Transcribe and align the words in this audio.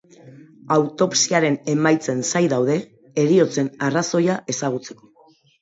Autopsiaren 0.75 1.57
emaitzen 1.75 2.25
zain 2.31 2.49
daude, 2.55 2.79
heriotzen 3.25 3.73
arrazoia 3.89 4.43
ezagutzeko. 4.57 5.13